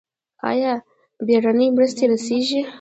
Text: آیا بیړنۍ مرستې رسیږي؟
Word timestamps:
آیا 0.49 0.71
بیړنۍ 1.25 1.67
مرستې 1.75 2.03
رسیږي؟ 2.11 2.61